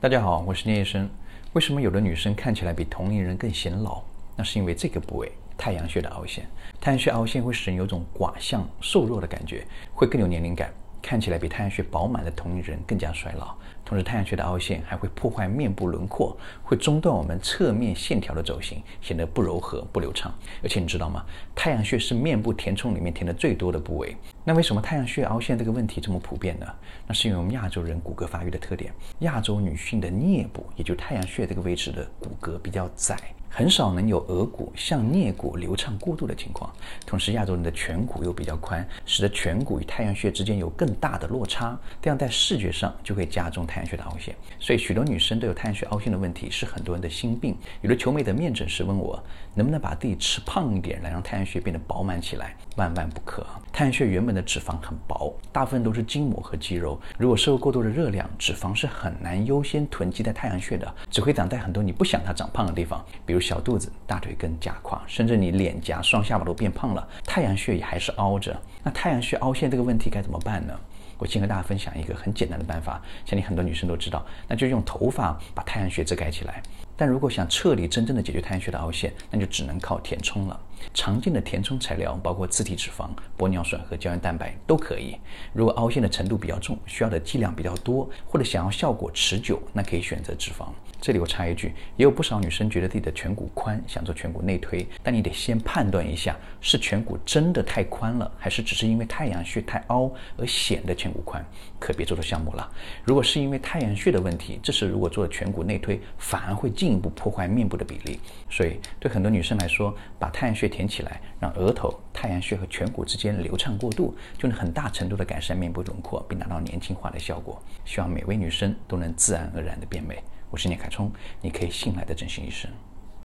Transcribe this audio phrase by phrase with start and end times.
[0.00, 1.10] 大家好，我是聂医生。
[1.54, 4.00] 为什么有的女生看起来比同龄人更显老？
[4.36, 6.46] 那是因为这个部位——太阳穴的凹陷。
[6.80, 10.72] 太阳穴凹陷会使人有种寡相、瘦弱的感觉，会更有年龄感。
[11.08, 13.54] 看起来比太阳穴饱满的同龄人更加衰老。
[13.82, 20.30] 同时，太阳穴的凹陷还会破坏面部轮廓，会中断我们侧面线条的走形，显得不柔和、不流畅。
[20.62, 21.24] 而且你知道吗？
[21.54, 24.14] 太阳穴是面部填充里面填的最多的部位。
[24.44, 26.66] 那为什么太阳穴凹陷这个问题这么普遍呢？
[27.06, 33.16] 那是因为我们亚洲人骨骼发育的特点，亚洲女性的颞部，也就太阳穴这个位置的骨骼比较窄。
[33.58, 36.72] 很少能有额骨向颞骨流畅过渡的情况，
[37.04, 44.32] 同时亚洲人的颧骨又比较宽，使得颧骨与太阳穴之间有更大的落差，这样在视觉上就会加重太阳穴的凹陷。
[44.60, 47.56] 所以许多女生都有太阳穴凹陷的问题，是很多人的心病。
[47.80, 49.20] 有的求美的面诊时问我，
[49.54, 52.54] 能不能把自己吃胖一点，来让太阳穴变得饱满起来？
[52.76, 53.44] 万万不可！
[53.72, 63.47] 太阳穴原本的脂肪很薄，大部分都是筋膜和肌肉，如果摄入过多的热量，脂肪是很难优先囤积在太阳穴的，只会长在很多你不想它长胖的地方，比如。
[63.48, 68.54] 小肚子、大腿根、假胯，甚至你脸颊、双下巴都变胖了，太阳穴也还是凹着。
[68.82, 70.78] 那太阳穴凹陷这个问题该怎么办呢？
[71.16, 76.62] 我先和大家分享一个很简单的办法，相信很多女生都知道，那就用头发把太阳穴遮盖起来。
[76.98, 80.60] 但如果想彻底真正的解决太阳穴的凹陷，那就只能靠填充了。
[80.92, 85.16] 常见的填充材料包括自体脂肪、玻尿酸和胶原蛋白都可以。
[85.52, 90.66] 如果凹陷的程度比较重，需要的剂量比较多，或者想要效果持久，那可以选择脂肪。
[91.00, 101.44] 这里我插一句，也有不少女生觉得自己的颧骨宽，想做颧骨内推，但你得先判断一下，是颧骨真的太宽了，还是只是因为太阳穴太凹而显得颧骨宽，
[101.78, 102.68] 可别做这项目了。
[103.04, 108.18] 如果是因为太阳穴的问题，这时如果做了颧骨内推，反而会进进一步破坏面部的比例。
[108.48, 117.62] 所以对很多女生来说，把太阳穴填起来，让额头、太阳穴和颧骨之间流畅过渡，就能很大程度的改善面部轮廓，并达到年轻化的效果。
[117.84, 120.22] 希望每位女生都能自然而然的变美。
[120.48, 122.70] 我是聂凯冲，你可以信赖的整形医生。